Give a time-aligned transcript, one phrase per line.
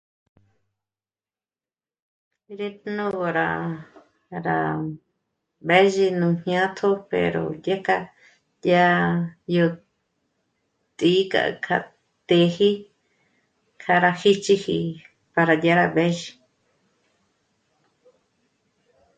[2.57, 2.91] Rí 'ätpji...
[2.97, 3.07] nú
[3.37, 3.49] rá...
[4.45, 4.59] rá
[5.65, 7.97] mbêzhi nú jñátjo pero dyèk'a...
[8.63, 8.85] dyà...
[9.55, 9.65] yó
[10.97, 11.43] t'ǐ'i k'a...
[11.65, 11.77] k'a
[12.27, 12.71] tëji
[13.81, 14.79] kja rá 'jích'iji
[15.33, 16.29] para dyà rá mbézhü